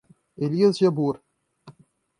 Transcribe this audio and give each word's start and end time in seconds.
Elias 0.35 0.79
Jabbour 0.81 1.21